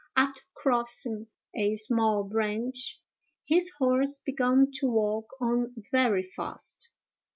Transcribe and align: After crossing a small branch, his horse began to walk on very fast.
After 0.17 0.41
crossing 0.55 1.27
a 1.53 1.75
small 1.75 2.23
branch, 2.23 2.99
his 3.47 3.69
horse 3.77 4.17
began 4.17 4.71
to 4.79 4.87
walk 4.87 5.27
on 5.39 5.75
very 5.91 6.23
fast. 6.23 6.89